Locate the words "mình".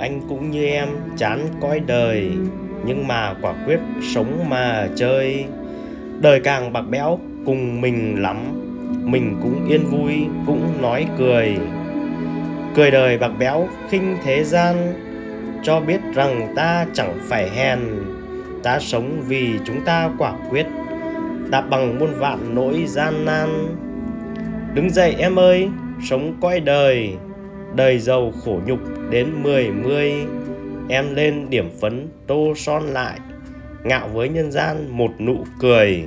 7.80-8.22, 9.04-9.36